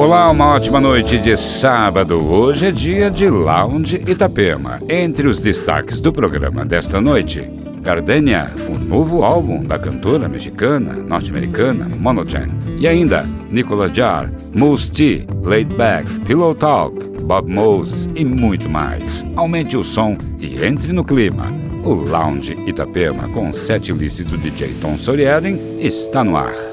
[0.00, 2.26] Olá, uma ótima noite de sábado.
[2.26, 4.80] Hoje é dia de Lounge Itapema.
[4.88, 7.42] Entre os destaques do programa desta noite,
[7.82, 12.50] Gardenia, o novo álbum da cantora mexicana, norte-americana Monogen.
[12.78, 19.22] E ainda Nicola Jar, Moose T, Laid Back, Pillow Talk, Bob Moses e muito mais.
[19.36, 21.48] Aumente o som e entre no clima.
[21.84, 26.69] O Lounge Itapema com sete list do DJ Tom Soriaden está no ar.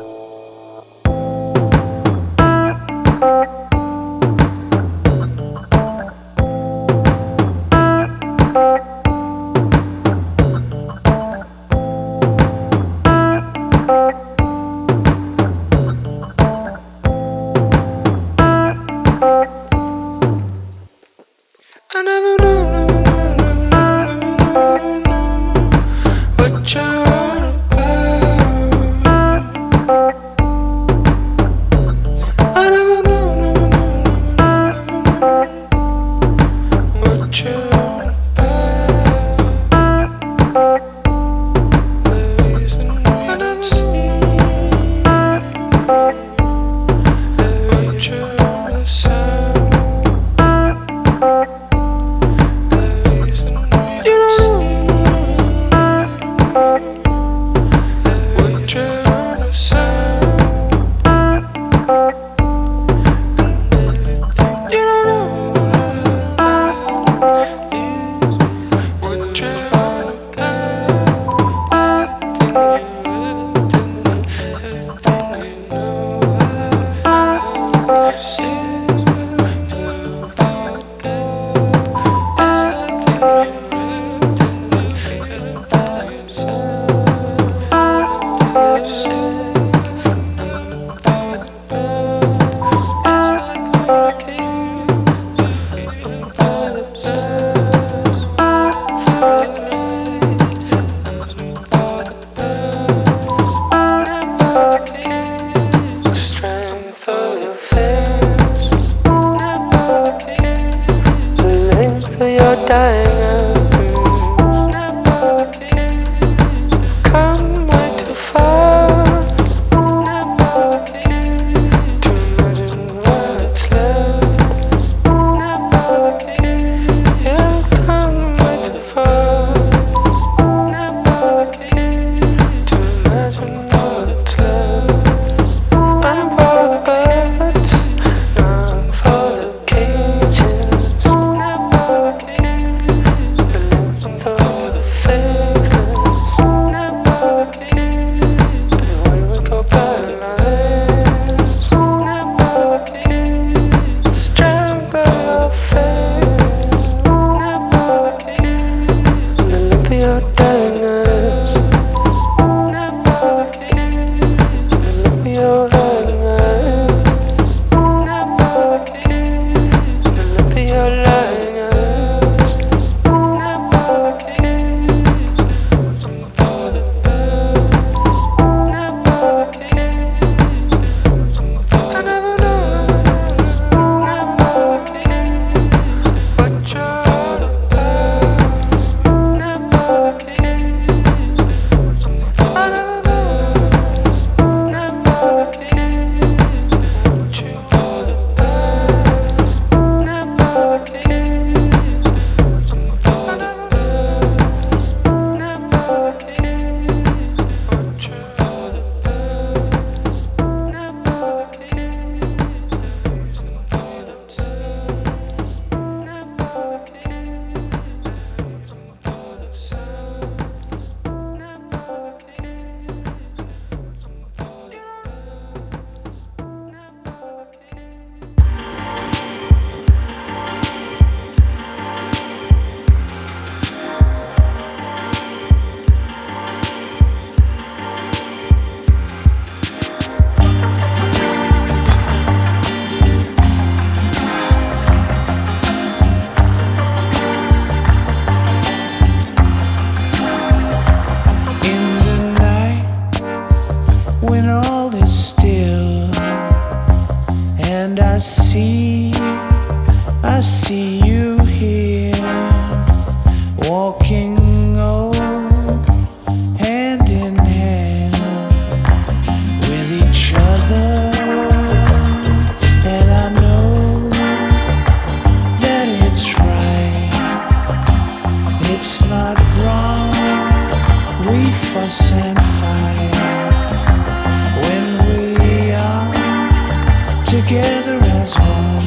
[287.44, 288.87] together as one.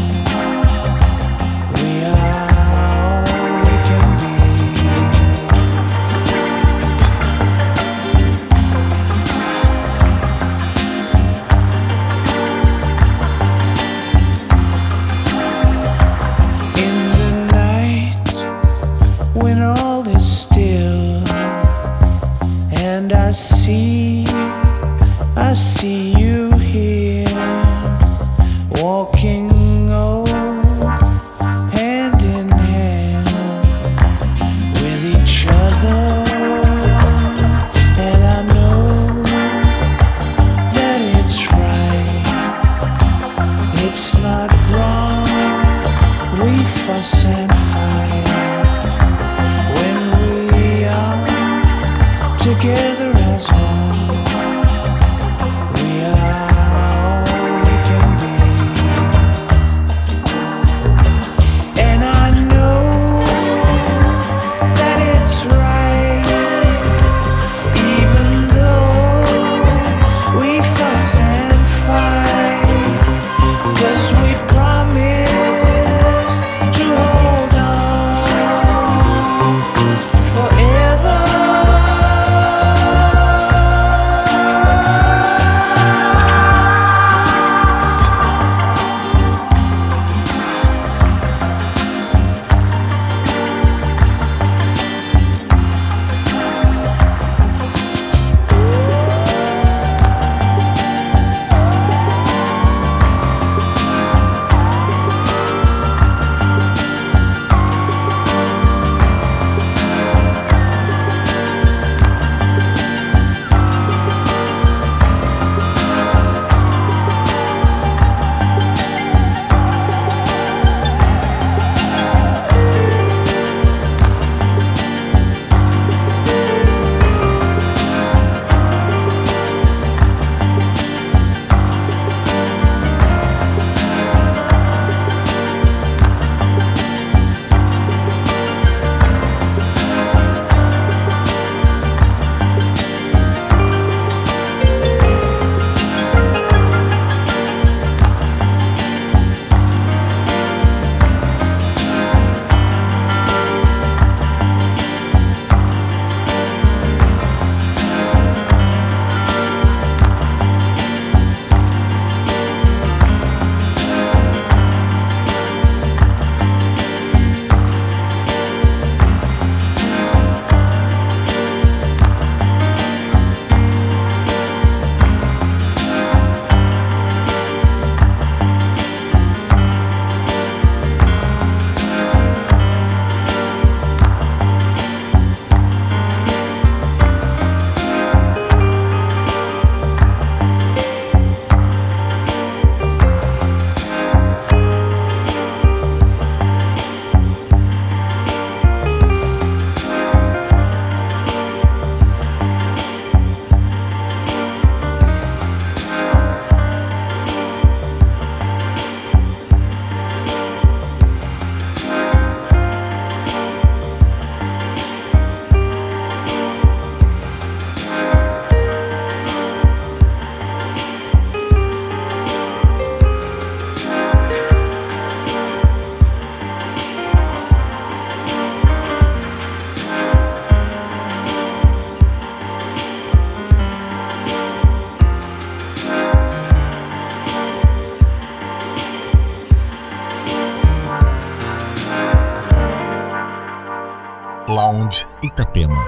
[245.51, 245.85] Itapema.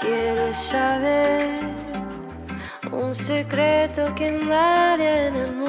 [0.00, 1.60] Quieres saber
[2.92, 5.67] un secreto que nadie en el mundo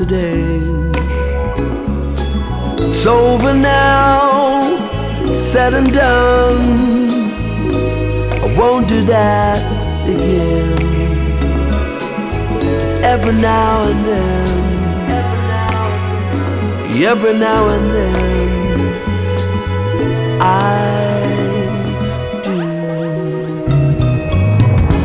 [0.00, 0.60] yesterday.
[2.88, 4.62] It's over now,
[5.30, 7.10] said and done.
[8.42, 9.58] I won't do that
[10.08, 10.78] again
[13.02, 14.48] every now and then,
[17.02, 18.48] every now and then,
[20.40, 21.22] I
[22.44, 22.60] do.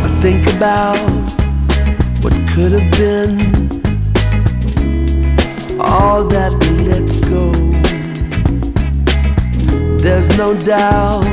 [0.03, 0.97] I think about
[2.21, 3.64] what could have been,
[5.95, 7.45] all that we let go.
[10.03, 11.25] There's no doubt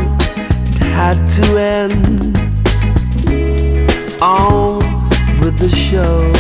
[0.77, 2.23] it had to end.
[4.23, 4.79] On
[5.41, 6.31] with the show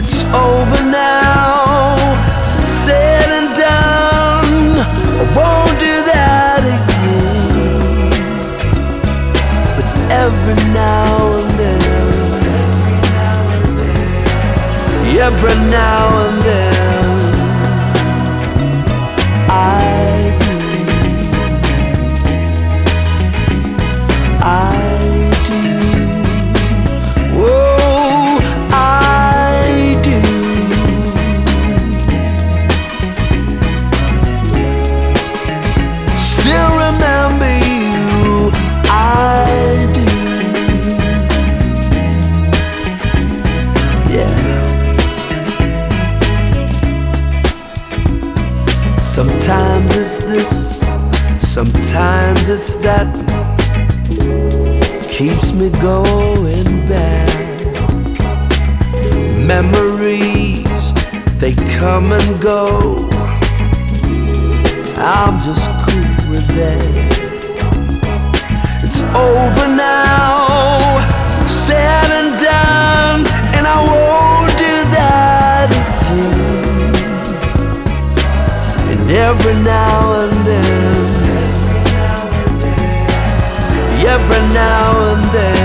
[0.00, 1.96] It's over now,
[2.64, 4.48] said and done.
[5.20, 8.10] I won't do that again.
[9.76, 9.88] But
[10.24, 11.10] every now
[11.40, 11.86] and then,
[15.20, 16.45] every now and
[51.56, 53.08] sometimes it's that.
[55.10, 57.30] Keeps me going back.
[59.52, 60.92] Memories,
[61.40, 63.08] they come and go.
[64.98, 66.82] I'm just cool with that.
[68.84, 70.76] It's over now,
[71.48, 73.20] said and done,
[73.56, 76.36] and I won't do that again
[78.90, 80.05] And every now
[84.28, 85.55] every now and then,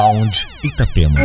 [0.00, 1.20] Lounge Itapema.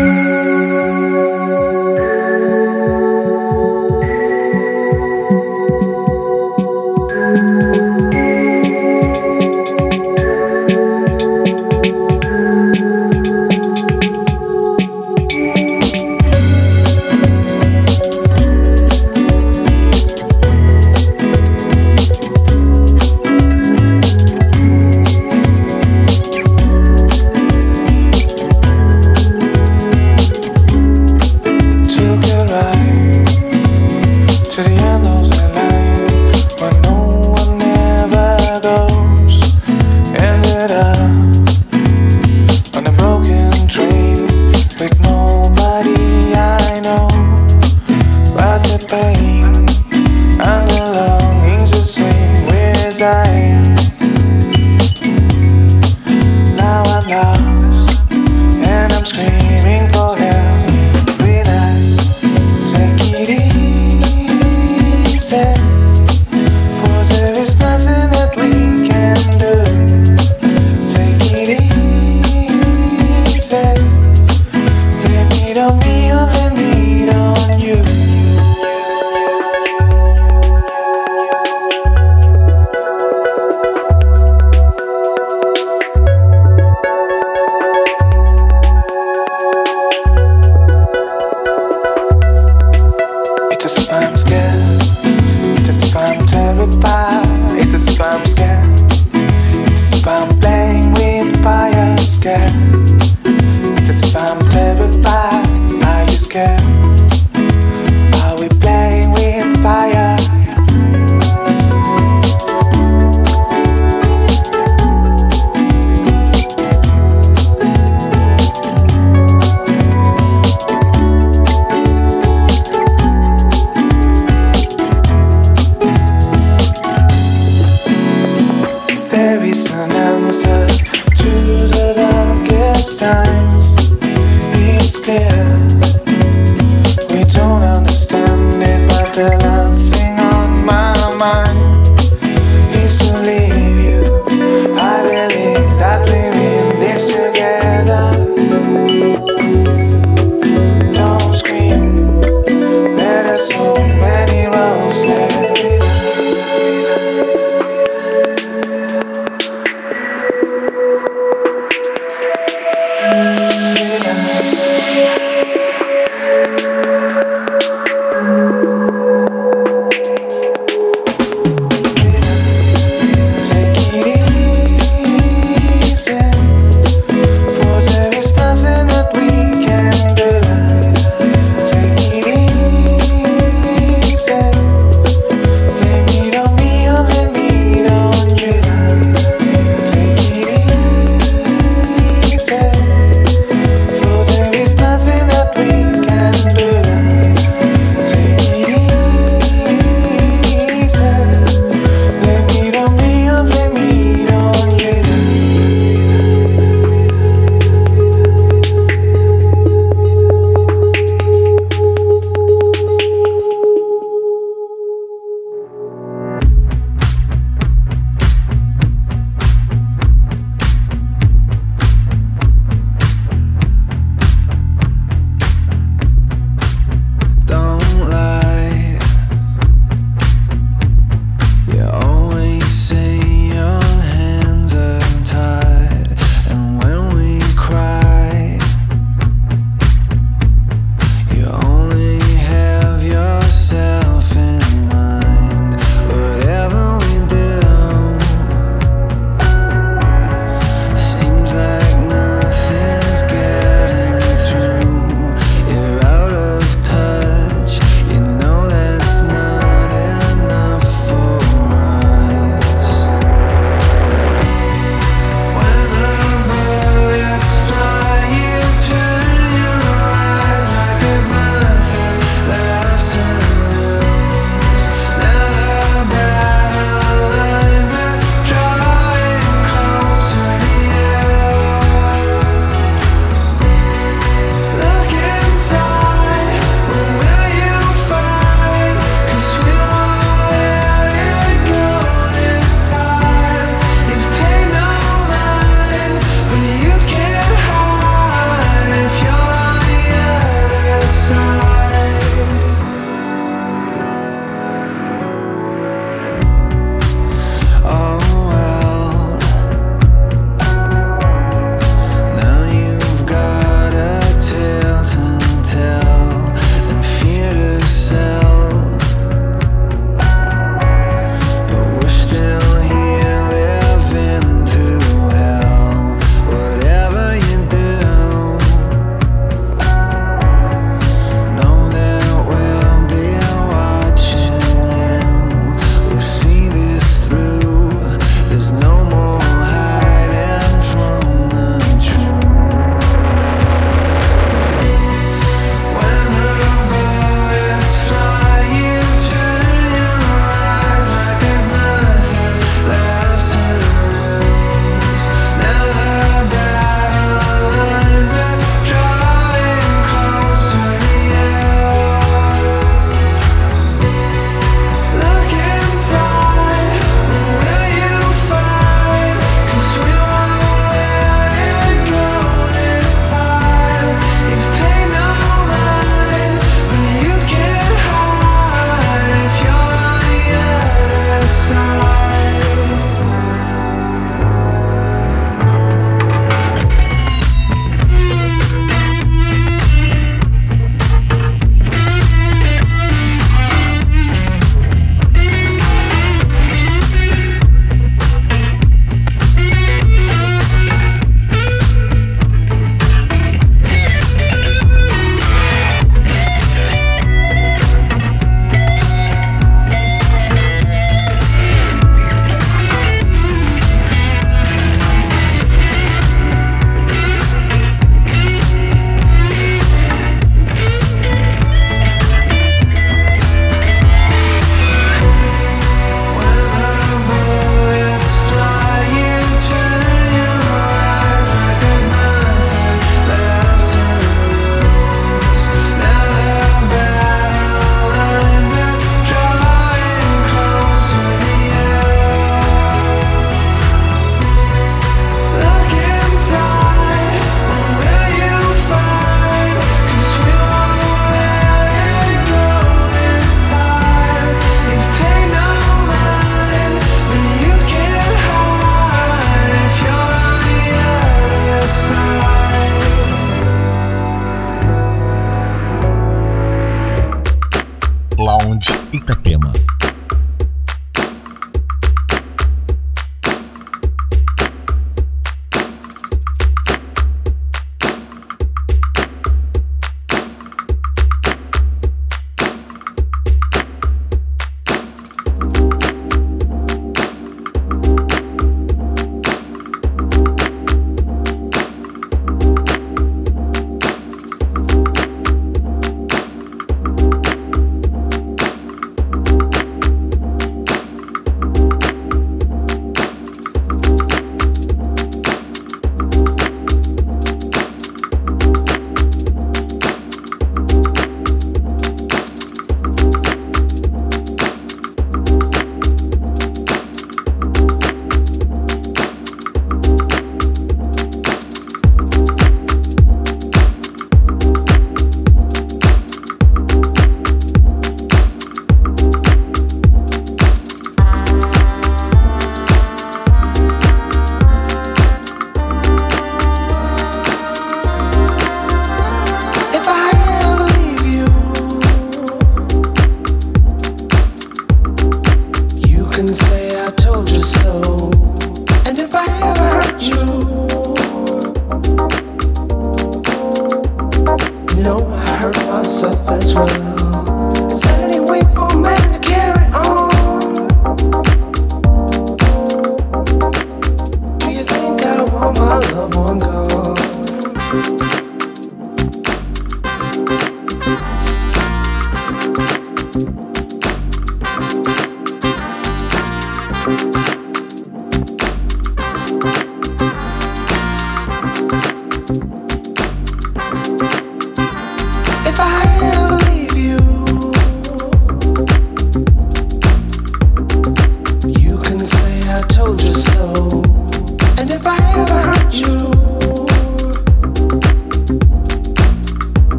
[57.11, 57.44] now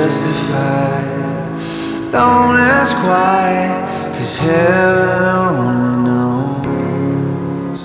[0.00, 1.60] justified.
[2.10, 3.44] Don't ask why,
[4.16, 7.80] cause heaven only knows.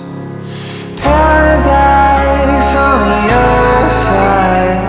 [1.04, 4.80] Paradise on the other side.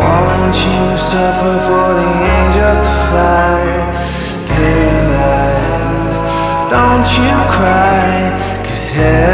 [0.00, 3.60] Won't you suffer for the angels to fly?
[4.48, 6.22] Paralyzed.
[6.74, 8.08] Don't you cry,
[8.66, 9.33] cause heaven